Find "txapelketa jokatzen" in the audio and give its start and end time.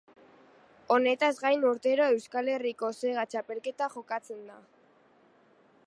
3.35-4.43